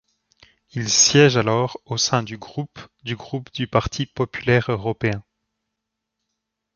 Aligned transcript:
Il 0.71 0.89
siège 0.89 1.37
alors 1.37 1.79
au 1.85 1.95
sein 1.95 2.23
du 2.23 2.35
groupe 2.39 2.79
du 3.03 3.15
groupe 3.15 3.51
du 3.53 3.67
Parti 3.67 4.07
populaire 4.07 4.71
européen. 4.71 5.23